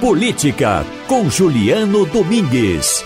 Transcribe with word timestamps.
Política, 0.00 0.84
com 1.06 1.30
Juliano 1.30 2.04
Domingues. 2.04 3.04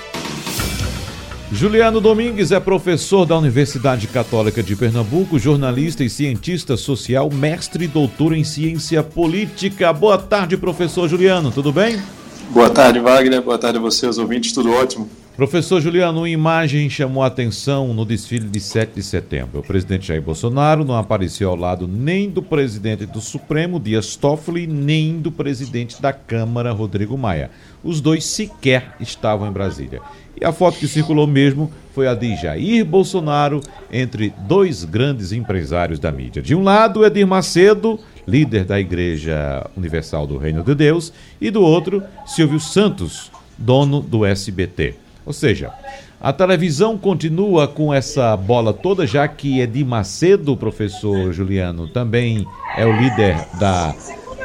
Juliano 1.52 2.00
Domingues 2.00 2.50
é 2.50 2.58
professor 2.58 3.26
da 3.26 3.36
Universidade 3.36 4.06
Católica 4.06 4.62
de 4.62 4.74
Pernambuco, 4.74 5.38
jornalista 5.38 6.02
e 6.02 6.08
cientista 6.08 6.76
social, 6.76 7.30
mestre 7.30 7.84
e 7.84 7.88
doutor 7.88 8.32
em 8.32 8.42
ciência 8.42 9.02
política. 9.02 9.92
Boa 9.92 10.16
tarde, 10.16 10.56
professor 10.56 11.06
Juliano, 11.08 11.52
tudo 11.52 11.70
bem? 11.70 12.02
Boa 12.50 12.70
tarde, 12.70 12.98
Wagner. 13.00 13.42
Boa 13.42 13.58
tarde 13.58 13.78
a 13.78 13.80
você, 13.80 14.06
os 14.06 14.16
ouvintes, 14.16 14.52
tudo 14.52 14.72
ótimo. 14.72 15.08
Professor 15.38 15.80
Juliano, 15.80 16.18
uma 16.18 16.28
imagem 16.28 16.90
chamou 16.90 17.22
a 17.22 17.28
atenção 17.28 17.94
no 17.94 18.04
desfile 18.04 18.48
de 18.48 18.58
7 18.58 18.96
de 18.96 19.04
setembro. 19.04 19.60
O 19.60 19.62
presidente 19.62 20.08
Jair 20.08 20.20
Bolsonaro 20.20 20.84
não 20.84 20.96
apareceu 20.96 21.48
ao 21.48 21.54
lado 21.54 21.86
nem 21.86 22.28
do 22.28 22.42
presidente 22.42 23.06
do 23.06 23.20
Supremo, 23.20 23.78
Dias 23.78 24.16
Toffoli, 24.16 24.66
nem 24.66 25.20
do 25.20 25.30
presidente 25.30 26.02
da 26.02 26.12
Câmara, 26.12 26.72
Rodrigo 26.72 27.16
Maia. 27.16 27.52
Os 27.84 28.00
dois 28.00 28.24
sequer 28.24 28.96
estavam 28.98 29.46
em 29.48 29.52
Brasília. 29.52 30.00
E 30.40 30.44
a 30.44 30.50
foto 30.50 30.76
que 30.76 30.88
circulou 30.88 31.28
mesmo 31.28 31.70
foi 31.94 32.08
a 32.08 32.16
de 32.16 32.34
Jair 32.34 32.84
Bolsonaro 32.84 33.60
entre 33.92 34.34
dois 34.48 34.82
grandes 34.82 35.30
empresários 35.30 36.00
da 36.00 36.10
mídia. 36.10 36.42
De 36.42 36.52
um 36.52 36.64
lado, 36.64 37.04
Edir 37.04 37.28
Macedo, 37.28 38.00
líder 38.26 38.64
da 38.64 38.80
Igreja 38.80 39.64
Universal 39.76 40.26
do 40.26 40.36
Reino 40.36 40.64
de 40.64 40.74
Deus, 40.74 41.12
e 41.40 41.48
do 41.48 41.62
outro, 41.62 42.02
Silvio 42.26 42.58
Santos, 42.58 43.30
dono 43.56 44.00
do 44.00 44.26
SBT. 44.26 45.06
Ou 45.28 45.34
seja, 45.34 45.70
a 46.18 46.32
televisão 46.32 46.96
continua 46.96 47.68
com 47.68 47.92
essa 47.92 48.34
bola 48.34 48.72
toda, 48.72 49.06
já 49.06 49.28
que 49.28 49.60
Edir 49.60 49.84
Macedo, 49.84 50.56
professor 50.56 51.34
Juliano, 51.34 51.86
também 51.86 52.46
é 52.74 52.86
o 52.86 52.92
líder 52.98 53.36
da 53.60 53.94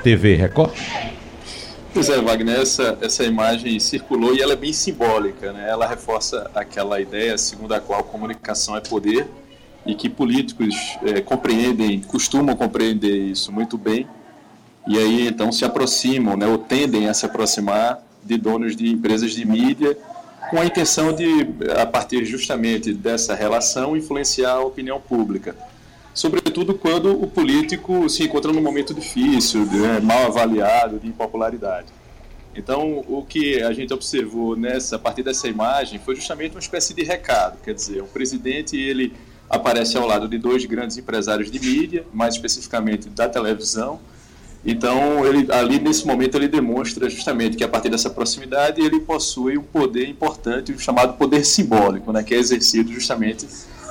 TV 0.03 0.35
Record? 0.35 0.73
Pois 1.93 2.09
é, 2.09 2.21
Wagner, 2.21 2.59
essa, 2.59 2.97
essa 2.99 3.23
imagem 3.23 3.79
circulou 3.79 4.35
e 4.35 4.41
ela 4.41 4.51
é 4.51 4.55
bem 4.57 4.73
simbólica, 4.73 5.53
né? 5.53 5.69
Ela 5.69 5.87
reforça 5.87 6.51
aquela 6.53 6.99
ideia 6.99 7.37
segundo 7.37 7.73
a 7.73 7.79
qual 7.79 8.03
comunicação 8.03 8.75
é 8.75 8.81
poder 8.81 9.25
e 9.85 9.95
que 9.95 10.09
políticos 10.09 10.75
é, 11.05 11.21
compreendem, 11.21 12.01
costumam 12.01 12.57
compreender 12.57 13.15
isso 13.15 13.53
muito 13.53 13.77
bem 13.77 14.05
e 14.85 14.97
aí 14.97 15.27
então 15.29 15.49
se 15.49 15.63
aproximam, 15.63 16.35
né, 16.35 16.45
ou 16.45 16.57
tendem 16.57 17.07
a 17.07 17.13
se 17.13 17.25
aproximar 17.25 18.03
de 18.21 18.37
donos 18.37 18.75
de 18.75 18.89
empresas 18.89 19.31
de 19.31 19.45
mídia 19.45 19.97
com 20.53 20.59
a 20.59 20.65
intenção 20.67 21.11
de, 21.11 21.47
a 21.75 21.83
partir 21.83 22.25
justamente 22.25 22.93
dessa 22.93 23.33
relação, 23.33 23.97
influenciar 23.97 24.51
a 24.51 24.59
opinião 24.59 25.01
pública. 25.01 25.55
Sobretudo 26.13 26.75
quando 26.75 27.11
o 27.11 27.25
político 27.25 28.07
se 28.07 28.21
encontra 28.21 28.53
num 28.53 28.61
momento 28.61 28.93
difícil, 28.93 29.65
né, 29.65 29.99
mal 29.99 30.27
avaliado, 30.27 30.99
de 30.99 31.07
impopularidade. 31.07 31.87
Então, 32.55 33.03
o 33.07 33.25
que 33.27 33.63
a 33.63 33.73
gente 33.73 33.91
observou 33.95 34.55
nessa, 34.55 34.97
a 34.97 34.99
partir 34.99 35.23
dessa 35.23 35.47
imagem 35.47 35.97
foi 35.97 36.15
justamente 36.15 36.51
uma 36.51 36.59
espécie 36.59 36.93
de 36.93 37.01
recado. 37.01 37.57
Quer 37.63 37.73
dizer, 37.73 38.03
o 38.03 38.05
presidente 38.05 38.77
ele 38.77 39.11
aparece 39.49 39.97
ao 39.97 40.05
lado 40.05 40.27
de 40.27 40.37
dois 40.37 40.65
grandes 40.65 40.99
empresários 40.99 41.49
de 41.49 41.59
mídia, 41.59 42.05
mais 42.13 42.35
especificamente 42.35 43.09
da 43.09 43.27
televisão, 43.27 43.99
então, 44.65 45.25
ele, 45.25 45.51
ali 45.51 45.77
nesse 45.77 46.07
momento, 46.07 46.37
ele 46.37 46.47
demonstra 46.47 47.09
justamente 47.09 47.57
que 47.57 47.63
a 47.63 47.67
partir 47.67 47.89
dessa 47.89 48.09
proximidade 48.09 48.81
ele 48.81 49.01
possui 49.01 49.57
um 49.57 49.63
poder 49.63 50.07
importante, 50.07 50.71
o 50.71 50.79
chamado 50.79 51.13
poder 51.13 51.45
simbólico, 51.45 52.13
né, 52.13 52.23
que 52.23 52.33
é 52.33 52.37
exercido 52.37 52.91
justamente 52.93 53.45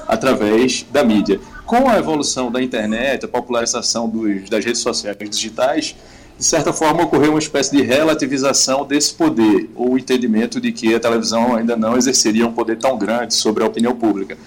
através 0.09 0.84
da 0.91 1.05
mídia. 1.05 1.41
Com 1.67 1.89
a 1.89 1.98
evolução 1.98 2.50
da 2.50 2.62
internet, 2.62 3.25
a 3.25 3.28
popularização 3.28 4.09
dos, 4.09 4.48
das 4.48 4.65
redes 4.65 4.81
sociais 4.81 5.17
digitais, 5.31 5.95
de 6.39 6.45
certa 6.45 6.73
forma 6.73 7.05
ocorreu 7.05 7.31
uma 7.31 7.39
espécie 7.39 7.77
de 7.77 7.83
relativização 7.83 8.84
desse 8.87 9.12
poder, 9.12 9.70
ou 9.75 9.93
o 9.93 9.98
entendimento 9.98 10.59
de 10.59 10.73
que 10.73 10.95
a 10.95 10.98
televisão 10.98 11.55
ainda 11.55 11.77
não 11.77 11.97
exerceria 11.98 12.47
um 12.47 12.53
poder 12.53 12.78
tão 12.78 12.97
grande 12.97 13.34
sobre 13.34 13.62
a 13.62 13.67
opinião 13.67 13.95
pública. 13.95 14.39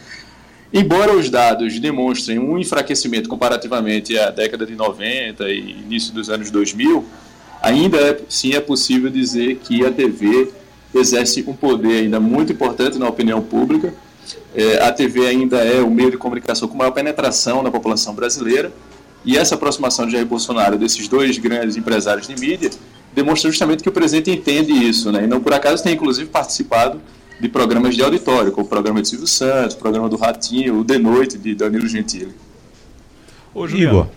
Embora 0.78 1.16
os 1.16 1.30
dados 1.30 1.80
demonstrem 1.80 2.38
um 2.38 2.60
enfraquecimento 2.60 3.30
comparativamente 3.30 4.20
à 4.20 4.30
década 4.30 4.66
de 4.66 4.76
90 4.76 5.48
e 5.50 5.72
início 5.72 6.14
dos 6.14 6.30
anos 6.30 6.52
2000, 6.52 7.02
ainda 7.62 7.96
é, 7.98 8.20
sim 8.28 8.54
é 8.54 8.60
possível 8.60 9.10
dizer 9.10 9.56
que 9.64 9.86
a 9.86 9.90
TV 9.90 10.52
exerce 10.94 11.46
um 11.48 11.54
poder 11.54 12.02
ainda 12.02 12.20
muito 12.20 12.52
importante 12.52 13.00
na 13.00 13.08
opinião 13.08 13.42
pública. 13.42 13.94
É, 14.54 14.84
a 14.84 14.92
TV 14.92 15.26
ainda 15.26 15.60
é 15.60 15.80
o 15.80 15.90
meio 15.90 16.12
de 16.12 16.18
comunicação 16.18 16.68
com 16.68 16.76
maior 16.76 16.92
penetração 16.92 17.64
na 17.64 17.72
população 17.72 18.14
brasileira. 18.14 18.70
E 19.24 19.38
essa 19.38 19.56
aproximação 19.56 20.06
de 20.06 20.12
Jair 20.12 20.26
Bolsonaro 20.26 20.78
desses 20.78 21.08
dois 21.08 21.38
grandes 21.38 21.78
empresários 21.78 22.28
de 22.28 22.38
mídia 22.38 22.70
demonstra 23.14 23.50
justamente 23.50 23.82
que 23.82 23.88
o 23.88 23.94
presidente 23.94 24.30
entende 24.30 24.74
isso, 24.74 25.10
né? 25.10 25.24
E 25.24 25.28
não 25.28 25.40
por 25.40 25.54
acaso 25.54 25.82
tem 25.82 25.94
inclusive 25.94 26.30
participado 26.30 27.00
de 27.40 27.50
programas 27.50 27.96
de 27.96 28.04
auditório, 28.04 28.52
como 28.52 28.66
o 28.66 28.70
programa 28.70 29.02
de 29.02 29.08
Silvio 29.08 29.28
Santos, 29.28 29.76
o 29.76 29.80
programa 29.80 30.08
do 30.10 30.16
Ratinho, 30.16 30.80
o 30.80 30.84
De 30.84 30.98
Noite, 30.98 31.38
de 31.38 31.54
Danilo 31.54 31.88
Gentili. 31.88 32.34
Ô, 33.54 33.68
Juliano, 33.68 34.00
Igor. 34.00 34.08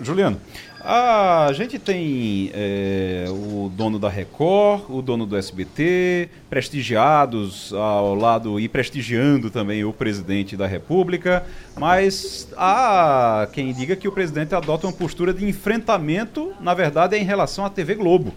Juliano, 0.00 0.40
a 0.80 1.50
gente 1.54 1.78
tem 1.78 2.50
é, 2.54 3.26
o 3.28 3.68
dono 3.68 3.98
da 3.98 4.08
Record, 4.08 4.88
o 4.88 5.02
dono 5.02 5.26
do 5.26 5.36
SBT, 5.36 6.28
prestigiados 6.48 7.72
ao 7.72 8.14
lado 8.14 8.60
e 8.60 8.68
prestigiando 8.68 9.50
também 9.50 9.84
o 9.84 9.92
presidente 9.92 10.56
da 10.56 10.66
República, 10.66 11.44
mas 11.76 12.48
há 12.56 13.48
quem 13.52 13.72
diga 13.72 13.96
que 13.96 14.06
o 14.06 14.12
presidente 14.12 14.54
adota 14.54 14.86
uma 14.86 14.92
postura 14.92 15.34
de 15.34 15.44
enfrentamento, 15.44 16.52
na 16.60 16.74
verdade, 16.74 17.16
é 17.16 17.18
em 17.18 17.24
relação 17.24 17.64
à 17.64 17.70
TV 17.70 17.96
Globo. 17.96 18.32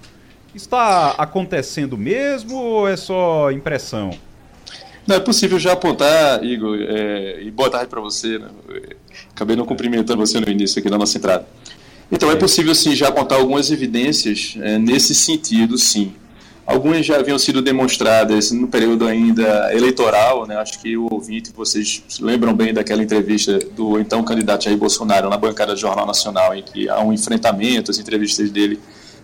Está 0.53 1.11
acontecendo 1.11 1.97
mesmo 1.97 2.55
ou 2.55 2.87
é 2.87 2.97
só 2.97 3.51
impressão? 3.51 4.11
Não, 5.05 5.15
é 5.15 5.19
possível 5.19 5.57
já 5.57 5.73
apontar, 5.73 6.43
Igor, 6.43 6.77
é, 6.79 7.41
e 7.41 7.49
boa 7.49 7.69
tarde 7.69 7.87
para 7.87 7.99
você. 7.99 8.37
Né? 8.37 8.47
Acabei 9.33 9.55
não 9.55 9.65
cumprimentando 9.65 10.19
você 10.19 10.39
no 10.39 10.49
início 10.49 10.79
aqui 10.79 10.89
da 10.89 10.97
nossa 10.97 11.17
entrada. 11.17 11.45
Então, 12.11 12.29
é 12.29 12.35
possível 12.35 12.75
sim 12.75 12.95
já 12.95 13.07
apontar 13.07 13.39
algumas 13.39 13.71
evidências 13.71 14.55
é, 14.59 14.77
nesse 14.77 15.15
sentido, 15.15 15.77
sim. 15.77 16.13
Algumas 16.65 17.05
já 17.05 17.17
haviam 17.17 17.39
sido 17.39 17.61
demonstradas 17.61 18.51
no 18.51 18.67
período 18.67 19.07
ainda 19.07 19.73
eleitoral, 19.73 20.45
né? 20.45 20.55
acho 20.57 20.79
que 20.79 20.95
o 20.95 21.07
ouvinte, 21.11 21.51
vocês 21.53 22.03
lembram 22.21 22.53
bem 22.53 22.73
daquela 22.73 23.01
entrevista 23.01 23.59
do 23.75 23.99
então 23.99 24.23
candidato 24.23 24.65
Jair 24.65 24.77
Bolsonaro 24.77 25.29
na 25.29 25.37
bancada 25.37 25.73
do 25.73 25.79
Jornal 25.79 26.05
Nacional, 26.05 26.55
em 26.55 26.61
que 26.61 26.87
há 26.87 27.01
um 27.01 27.11
enfrentamento, 27.11 27.91
as 27.91 27.97
entrevistas 27.97 28.51
dele 28.51 28.79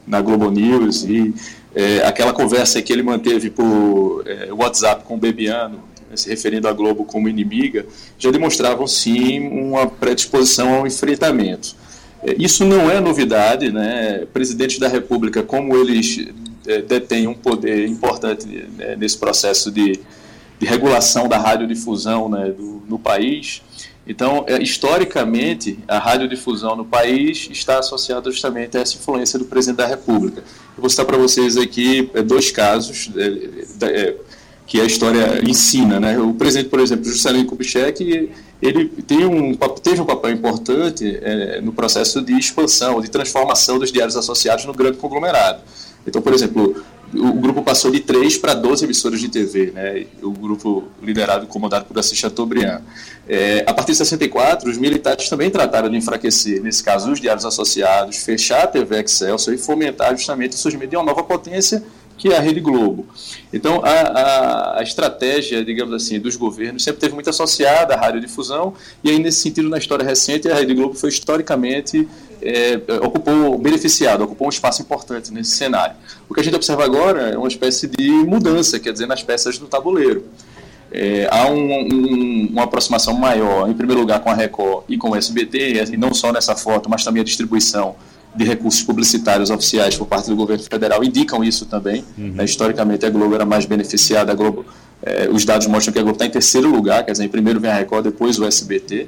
na 0.08 0.22
Globo 0.22 0.50
News 0.50 1.04
e 1.04 1.34
é, 1.76 2.04
aquela 2.06 2.34
conversa 2.34 2.82
que 2.82 2.92
ele 2.92 3.04
manteve 3.04 3.50
por 3.50 4.24
é, 4.26 4.52
WhatsApp 4.52 5.04
com 5.04 5.16
o 5.16 5.18
Bebiano, 5.18 5.80
se 6.16 6.30
referindo 6.30 6.68
à 6.68 6.74
Globo 6.74 7.04
como 7.04 7.30
inimiga, 7.30 7.86
já 8.18 8.32
demonstravam 8.32 8.88
sim 8.88 9.48
uma 9.48 9.86
predisposição 9.88 10.74
ao 10.74 10.88
enfrentamento. 10.88 11.76
É, 12.24 12.36
isso 12.40 12.66
não 12.66 12.90
é 12.90 13.00
novidade, 13.00 13.72
né? 13.72 14.26
Presidentes 14.34 14.80
da 14.80 14.88
República, 14.88 15.44
como 15.44 15.76
eles 15.76 16.28
é, 16.66 16.82
detêm 16.82 17.28
um 17.28 17.34
poder 17.34 17.88
importante 17.88 18.48
né, 18.78 18.96
nesse 18.96 19.18
processo 19.18 19.72
de, 19.72 20.00
de, 20.60 20.66
regulação 20.66 21.28
da 21.28 21.38
radiodifusão 21.38 22.28
né, 22.28 22.50
do, 22.50 22.82
no 22.88 22.98
país, 22.98 23.62
então, 24.08 24.46
é, 24.48 24.62
historicamente, 24.62 25.78
a 25.88 26.00
radiodifusão 26.00 26.76
no 26.76 26.86
país 26.86 27.50
está 27.52 27.80
associada 27.80 28.32
justamente 28.32 28.78
a 28.78 28.82
essa 28.82 28.96
influência 28.96 29.38
do 29.38 29.46
presidente 29.46 29.78
da 29.78 29.86
República. 29.86 30.42
Eu 30.76 30.82
vou 30.82 30.90
citar 30.90 31.06
para 31.06 31.18
vocês 31.18 31.58
aqui 31.58 32.10
é, 32.14 32.22
dois 32.22 32.50
casos 32.50 33.12
é, 33.82 34.16
que 34.66 34.80
a 34.80 34.86
história 34.86 35.42
ensina. 35.46 36.00
Né? 36.00 36.18
O 36.18 36.34
presidente, 36.34 36.70
por 36.70 36.80
exemplo, 36.80 37.04
Juscelino 37.04 37.46
Kubitschek, 37.46 38.32
ele 38.62 38.86
tem 38.86 39.26
um, 39.26 39.54
teve 39.84 40.02
um 40.02 40.06
papel 40.06 40.32
importante 40.32 41.20
no 41.62 41.72
processo 41.72 42.22
de 42.22 42.34
expansão, 42.34 43.00
de 43.00 43.10
transformação 43.10 43.78
dos 43.78 43.92
diários 43.92 44.18
associados 44.18 44.66
no 44.66 44.74
grande 44.74 44.98
conglomerado. 44.98 45.62
Então, 46.08 46.22
por 46.22 46.34
exemplo, 46.34 46.84
o 47.14 47.34
grupo 47.34 47.64
passou 47.64 47.90
de 47.90 48.02
3 48.02 48.38
para 48.38 48.54
12 48.54 48.84
emissoras 48.84 49.20
de 49.20 49.30
TV, 49.30 49.72
né? 49.74 50.06
o 50.22 50.32
grupo 50.32 50.86
liderado 51.02 51.46
e 51.46 51.48
comandado 51.48 51.86
por 51.86 51.98
Assis 51.98 52.18
Chateaubriand. 52.18 52.82
É, 53.28 53.64
a 53.66 53.74
partir 53.74 53.92
de 53.92 53.98
64, 54.00 54.70
os 54.70 54.78
militares 54.78 55.30
também 55.30 55.50
trataram 55.50 55.90
de 55.90 55.96
enfraquecer, 55.96 56.62
nesse 56.62 56.84
caso, 56.84 57.12
os 57.12 57.20
diários 57.20 57.46
associados, 57.46 58.18
fechar 58.18 58.64
a 58.64 58.68
TV 58.68 59.02
Excelsior 59.02 59.54
e 59.54 59.58
fomentar 59.58 60.12
justamente 60.12 60.54
o 60.54 60.58
surgimento 60.58 60.92
de 60.92 60.98
uma 60.98 61.06
nova 61.06 61.24
potência 61.24 61.84
que 62.18 62.30
é 62.30 62.38
a 62.38 62.42
Rede 62.42 62.60
Globo. 62.60 63.06
Então, 63.54 63.82
a, 63.84 63.90
a, 63.90 64.80
a, 64.80 64.84
estratégia, 64.84 65.64
digamos 65.64 65.94
assim, 65.94 66.20
dos 66.20 66.36
governos 66.36 66.84
sempre 66.84 67.00
teve 67.00 67.14
muito 67.14 67.30
associada 67.30 67.94
à 67.94 67.98
radiodifusão, 67.98 68.74
e 69.04 69.10
aí, 69.10 69.20
nesse 69.20 69.42
sentido, 69.42 69.70
na 69.70 69.78
história 69.78 70.04
recente, 70.04 70.50
a 70.50 70.56
Rede 70.56 70.74
Globo 70.74 70.96
foi 70.96 71.10
historicamente 71.10 72.08
é, 72.42 72.80
ocupou, 73.04 73.58
beneficiado, 73.58 74.24
ocupou 74.24 74.48
um 74.48 74.50
espaço 74.50 74.82
importante 74.82 75.32
nesse 75.34 75.56
cenário. 75.56 75.96
O 76.30 76.34
que 76.34 76.40
a 76.40 76.44
gente 76.44 76.56
observa 76.56 76.84
agora 76.84 77.30
é 77.30 77.38
uma 77.38 77.48
espécie 77.48 77.88
de 77.88 78.10
mudança, 78.10 78.80
quer 78.80 78.94
dizer, 78.94 79.08
nas 79.08 79.24
peças 79.24 79.58
do 79.58 79.68
tabuleiro. 79.68 80.26
É, 80.92 81.28
há 81.30 81.48
um, 81.48 81.58
um, 81.58 82.48
uma 82.52 82.64
aproximação 82.64 83.14
maior, 83.14 83.70
em 83.70 83.74
primeiro 83.74 84.00
lugar, 84.02 84.22
com 84.22 84.30
a 84.30 84.34
Record 84.34 84.86
e 84.88 84.98
com 84.98 85.10
o 85.10 85.16
SBT, 85.16 85.84
e 85.92 85.98
não 85.98 86.14
só 86.14 86.32
nessa 86.32 86.56
foto, 86.56 86.90
mas 86.90 87.04
também 87.04 87.22
a 87.22 87.26
distribuição 87.26 87.96
de 88.38 88.44
recursos 88.44 88.84
publicitários 88.84 89.50
oficiais 89.50 89.96
por 89.96 90.08
parte 90.08 90.30
do 90.30 90.36
governo 90.36 90.64
federal 90.64 91.04
indicam 91.04 91.44
isso 91.44 91.66
também. 91.66 92.04
Uhum. 92.18 92.34
Né, 92.34 92.46
historicamente, 92.46 93.06
a 93.06 93.10
Globo 93.10 93.36
era 93.36 93.46
mais 93.46 93.66
beneficiada, 93.66 94.32
a 94.32 94.36
Globo 94.36 94.66
é, 95.02 95.30
os 95.32 95.46
dados 95.46 95.68
mostram 95.68 95.94
que 95.94 96.00
a 96.00 96.02
Globo 96.02 96.16
está 96.16 96.26
em 96.26 96.30
terceiro 96.30 96.70
lugar, 96.70 97.06
quer 97.06 97.12
dizer, 97.12 97.24
em 97.24 97.30
primeiro 97.30 97.60
vem 97.60 97.70
a 97.70 97.76
Record, 97.76 98.04
depois 98.04 98.40
o 98.40 98.46
SBT. 98.46 99.08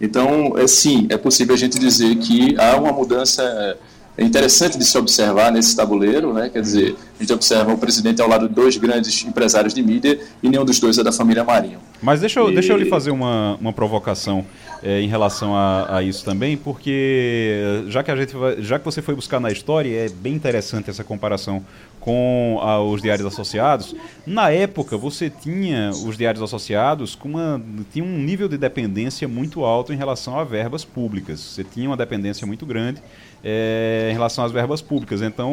Então, 0.00 0.54
é, 0.56 0.66
sim, 0.66 1.06
é 1.10 1.16
possível 1.16 1.54
a 1.54 1.58
gente 1.58 1.78
dizer 1.78 2.16
que 2.16 2.56
há 2.58 2.76
uma 2.76 2.92
mudança 2.92 3.76
é, 4.16 4.24
interessante 4.24 4.78
de 4.78 4.84
se 4.84 4.96
observar 4.96 5.52
nesse 5.52 5.76
tabuleiro, 5.76 6.32
né? 6.32 6.48
quer 6.48 6.62
dizer, 6.62 6.96
a 7.18 7.22
gente 7.22 7.32
observa 7.32 7.72
o 7.72 7.78
presidente 7.78 8.20
ao 8.22 8.28
lado 8.28 8.48
de 8.48 8.54
dois 8.54 8.76
grandes 8.76 9.24
empresários 9.24 9.74
de 9.74 9.82
mídia 9.82 10.18
e 10.42 10.48
nenhum 10.48 10.64
dos 10.64 10.80
dois 10.80 10.98
é 10.98 11.02
da 11.02 11.12
família 11.12 11.44
Marinho. 11.44 11.78
Mas 12.00 12.20
deixa 12.20 12.40
eu, 12.40 12.50
e... 12.50 12.54
deixa 12.54 12.72
eu 12.72 12.76
lhe 12.76 12.86
fazer 12.86 13.10
uma, 13.10 13.56
uma 13.60 13.72
provocação 13.72 14.44
é, 14.82 15.00
em 15.00 15.08
relação 15.08 15.54
a, 15.54 15.96
a, 15.96 16.02
isso 16.02 16.24
também, 16.24 16.56
porque 16.56 17.84
já 17.88 18.02
que, 18.02 18.10
a 18.10 18.16
gente 18.16 18.34
vai, 18.36 18.62
já 18.62 18.78
que 18.78 18.84
você 18.84 19.00
foi 19.00 19.14
buscar 19.14 19.40
na 19.40 19.50
história, 19.50 20.06
é 20.06 20.08
bem 20.08 20.34
interessante 20.34 20.90
essa 20.90 21.02
comparação 21.02 21.64
com 22.06 22.60
a, 22.62 22.80
os 22.80 23.02
diários 23.02 23.26
associados. 23.26 23.92
Na 24.24 24.48
época, 24.48 24.96
você 24.96 25.28
tinha 25.28 25.90
os 25.90 26.16
diários 26.16 26.40
associados 26.40 27.16
com 27.16 27.30
uma, 27.30 27.60
tinha 27.92 28.04
um 28.04 28.18
nível 28.18 28.48
de 28.48 28.56
dependência 28.56 29.26
muito 29.26 29.64
alto 29.64 29.92
em 29.92 29.96
relação 29.96 30.38
a 30.38 30.44
verbas 30.44 30.84
públicas. 30.84 31.40
Você 31.40 31.64
tinha 31.64 31.90
uma 31.90 31.96
dependência 31.96 32.46
muito 32.46 32.64
grande 32.64 33.02
é, 33.42 34.08
em 34.10 34.12
relação 34.12 34.44
às 34.44 34.52
verbas 34.52 34.80
públicas. 34.80 35.20
Então, 35.20 35.52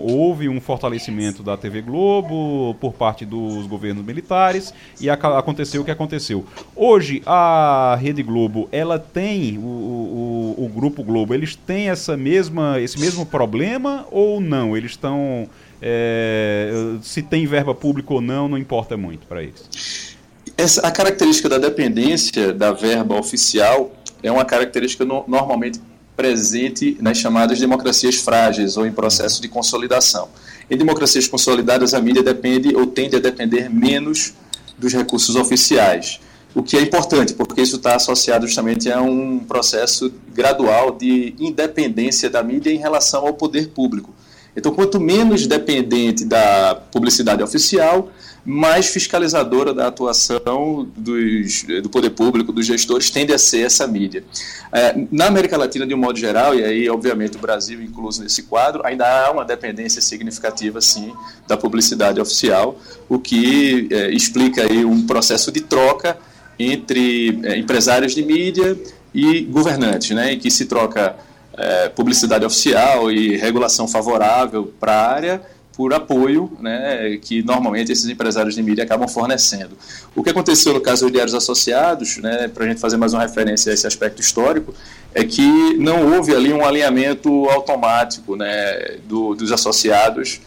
houve 0.00 0.46
um 0.46 0.60
fortalecimento 0.60 1.42
da 1.42 1.56
TV 1.56 1.80
Globo 1.80 2.74
por 2.80 2.92
parte 2.92 3.24
dos 3.24 3.66
governos 3.66 4.04
militares 4.04 4.74
e 5.00 5.08
aconteceu 5.08 5.80
o 5.80 5.84
que 5.86 5.90
aconteceu. 5.90 6.44
Hoje, 6.76 7.22
a 7.24 7.96
Rede 7.98 8.22
Globo, 8.22 8.68
ela 8.70 8.98
tem, 8.98 9.56
o, 9.56 9.62
o, 9.62 10.43
o 10.56 10.68
Grupo 10.68 11.02
Globo, 11.02 11.34
eles 11.34 11.54
têm 11.54 11.88
essa 11.88 12.16
mesma, 12.16 12.80
esse 12.80 12.98
mesmo 12.98 13.26
problema 13.26 14.06
ou 14.10 14.40
não? 14.40 14.76
Eles 14.76 14.92
estão 14.92 15.48
é, 15.86 16.96
se 17.02 17.20
tem 17.20 17.46
verba 17.46 17.74
pública 17.74 18.14
ou 18.14 18.20
não, 18.20 18.48
não 18.48 18.56
importa 18.56 18.96
muito 18.96 19.26
para 19.26 19.42
eles. 19.42 20.16
Essa, 20.56 20.80
a 20.80 20.90
característica 20.90 21.48
da 21.48 21.58
dependência 21.58 22.52
da 22.52 22.72
verba 22.72 23.18
oficial 23.18 23.92
é 24.22 24.32
uma 24.32 24.46
característica 24.46 25.04
no, 25.04 25.24
normalmente 25.28 25.80
presente 26.16 26.96
nas 27.00 27.18
chamadas 27.18 27.58
democracias 27.58 28.16
frágeis 28.16 28.76
ou 28.76 28.86
em 28.86 28.92
processo 28.92 29.42
de 29.42 29.48
consolidação. 29.48 30.28
Em 30.70 30.76
democracias 30.76 31.28
consolidadas, 31.28 31.92
a 31.92 32.00
mídia 32.00 32.22
depende 32.22 32.74
ou 32.74 32.86
tende 32.86 33.16
a 33.16 33.18
depender 33.18 33.68
menos 33.68 34.32
dos 34.78 34.92
recursos 34.92 35.36
oficiais, 35.36 36.20
o 36.54 36.62
que 36.62 36.76
é 36.76 36.80
importante, 36.80 37.34
porque 37.34 37.60
isso 37.60 37.76
está 37.76 37.96
associado 37.96 38.46
justamente 38.46 38.90
a 38.90 39.02
um 39.02 39.40
processo 39.40 40.12
gradual 40.32 40.92
de 40.92 41.34
independência 41.38 42.30
da 42.30 42.42
mídia 42.42 42.70
em 42.70 42.78
relação 42.78 43.26
ao 43.26 43.34
poder 43.34 43.68
público. 43.70 44.14
Então, 44.56 44.72
quanto 44.72 45.00
menos 45.00 45.48
dependente 45.48 46.24
da 46.24 46.80
publicidade 46.92 47.42
oficial, 47.42 48.08
mais 48.44 48.86
fiscalizadora 48.86 49.72
da 49.72 49.88
atuação 49.88 50.86
dos, 50.96 51.64
do 51.82 51.88
poder 51.88 52.10
público, 52.10 52.52
dos 52.52 52.64
gestores, 52.64 53.10
tende 53.10 53.32
a 53.32 53.38
ser 53.38 53.66
essa 53.66 53.86
mídia. 53.86 54.22
É, 54.70 54.94
na 55.10 55.26
América 55.26 55.56
Latina, 55.56 55.84
de 55.84 55.94
um 55.94 55.98
modo 55.98 56.18
geral, 56.18 56.54
e 56.54 56.62
aí, 56.62 56.88
obviamente, 56.88 57.36
o 57.36 57.40
Brasil 57.40 57.82
incluso 57.82 58.22
nesse 58.22 58.44
quadro, 58.44 58.86
ainda 58.86 59.04
há 59.06 59.32
uma 59.32 59.44
dependência 59.44 60.00
significativa, 60.00 60.80
sim, 60.80 61.12
da 61.48 61.56
publicidade 61.56 62.20
oficial, 62.20 62.78
o 63.08 63.18
que 63.18 63.88
é, 63.90 64.10
explica 64.10 64.62
aí 64.62 64.84
um 64.84 65.04
processo 65.04 65.50
de 65.50 65.62
troca 65.62 66.16
entre 66.58 67.40
é, 67.44 67.58
empresários 67.58 68.14
de 68.14 68.22
mídia 68.22 68.78
e 69.14 69.42
governantes, 69.42 70.10
né, 70.10 70.32
em 70.32 70.38
que 70.38 70.50
se 70.50 70.66
troca 70.66 71.16
é, 71.56 71.88
publicidade 71.88 72.44
oficial 72.44 73.10
e 73.10 73.36
regulação 73.36 73.86
favorável 73.86 74.72
para 74.78 74.92
a 74.92 75.12
área 75.12 75.42
por 75.76 75.92
apoio 75.92 76.52
né, 76.60 77.18
que 77.20 77.42
normalmente 77.42 77.90
esses 77.90 78.08
empresários 78.08 78.54
de 78.54 78.62
mídia 78.62 78.84
acabam 78.84 79.08
fornecendo. 79.08 79.76
O 80.14 80.22
que 80.22 80.30
aconteceu 80.30 80.72
no 80.72 80.80
caso 80.80 81.02
dos 81.02 81.12
diários 81.12 81.34
associados, 81.34 82.18
né, 82.18 82.48
para 82.48 82.64
a 82.64 82.68
gente 82.68 82.80
fazer 82.80 82.96
mais 82.96 83.12
uma 83.12 83.22
referência 83.22 83.70
a 83.70 83.74
esse 83.74 83.86
aspecto 83.86 84.20
histórico, 84.20 84.74
é 85.12 85.24
que 85.24 85.74
não 85.78 86.14
houve 86.14 86.34
ali 86.34 86.52
um 86.52 86.64
alinhamento 86.64 87.48
automático 87.50 88.36
né, 88.36 88.98
do, 89.04 89.34
dos 89.34 89.52
associados, 89.52 90.40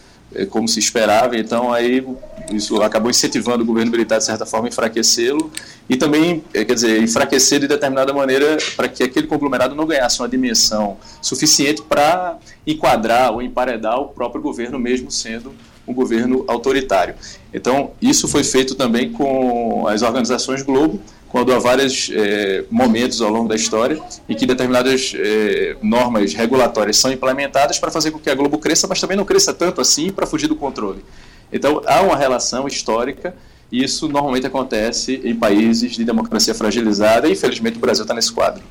como 0.50 0.68
se 0.68 0.80
esperava, 0.80 1.38
então 1.38 1.72
aí 1.72 2.06
isso 2.52 2.82
acabou 2.82 3.10
incentivando 3.10 3.64
o 3.64 3.66
governo 3.66 3.92
militar, 3.92 4.18
de 4.18 4.26
certa 4.26 4.46
forma, 4.46 4.68
a 4.68 4.70
enfraquecê-lo 4.70 5.52
e 5.90 5.96
também, 5.96 6.44
eh, 6.54 6.64
quer 6.64 6.74
dizer, 6.74 7.02
enfraquecer 7.02 7.60
de 7.60 7.68
determinada 7.68 8.14
maneira 8.14 8.58
para 8.76 8.88
que 8.88 9.04
aquele 9.04 9.28
conglomerado 9.28 9.76
não 9.76 9.86
ganhasse 9.86 10.20
uma 10.20 10.30
dimensão 10.30 10.98
suficiente 11.22 11.82
para 11.82 12.38
enquadrar 12.66 13.32
ou 13.32 13.42
emparedar 13.42 14.00
o 14.00 14.08
próprio 14.10 14.42
governo, 14.42 14.78
mesmo 14.80 15.10
sendo 15.12 15.54
um 15.88 15.94
governo 15.94 16.44
autoritário. 16.48 17.16
Então, 17.54 17.92
isso 18.02 18.28
foi 18.28 18.44
feito 18.44 18.76
também 18.76 19.12
com 19.12 19.88
as 19.88 20.02
organizações 20.02 20.62
Globo, 20.62 21.02
quando 21.30 21.54
há 21.54 21.60
vários 21.60 22.10
eh, 22.14 22.64
momentos 22.70 23.22
ao 23.22 23.30
longo 23.30 23.48
da 23.48 23.56
história 23.56 24.00
em 24.28 24.36
que 24.36 24.46
determinadas 24.46 25.14
eh, 25.16 25.76
normas 25.82 26.34
regulatórias 26.34 26.98
são 26.98 27.12
implementadas 27.12 27.80
para 27.80 27.92
fazer 27.92 28.12
com 28.12 28.20
que 28.20 28.30
a 28.30 28.36
Globo 28.36 28.58
cresça, 28.58 28.88
mas 28.88 29.00
também 29.00 29.18
não 29.18 29.26
cresça 29.26 29.54
tanto 29.54 29.82
assim 29.82 30.12
para 30.12 30.26
fugir 30.26 30.48
do 30.48 30.56
controle. 30.56 31.04
Então, 31.52 31.82
há 31.86 32.02
uma 32.02 32.16
relação 32.16 32.68
histórica, 32.68 33.36
e 33.72 33.84
isso 33.84 34.08
normalmente 34.08 34.48
acontece 34.48 35.22
em 35.24 35.36
países 35.36 35.94
de 35.94 36.04
democracia 36.04 36.56
fragilizada, 36.56 37.28
e 37.28 37.34
infelizmente 37.34 37.78
o 37.78 37.80
Brasil 37.80 38.04
está 38.04 38.14
nesse 38.14 38.32
quadro. 38.32 38.64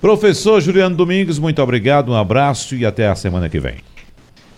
Professor 0.00 0.60
Juliano 0.60 0.96
Domingos, 0.96 1.38
muito 1.38 1.60
obrigado, 1.62 2.10
um 2.10 2.14
abraço 2.14 2.74
e 2.74 2.84
até 2.84 3.08
a 3.08 3.14
semana 3.14 3.48
que 3.48 3.58
vem. 3.58 3.76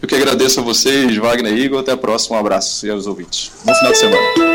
Eu 0.01 0.07
que 0.07 0.15
agradeço 0.15 0.61
a 0.61 0.63
vocês, 0.63 1.17
Wagner 1.17 1.53
e 1.53 1.65
Igor. 1.65 1.81
Até 1.81 1.93
a 1.93 1.97
próxima. 1.97 2.37
Um 2.37 2.41
abraço 2.41 2.87
e 2.87 2.91
aos 2.91 3.07
ouvintes. 3.07 3.51
Bom 3.65 3.75
final 3.75 3.93
de 3.93 3.99
semana. 3.99 4.48